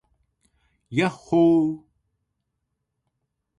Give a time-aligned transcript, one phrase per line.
[0.97, 1.69] yahhoo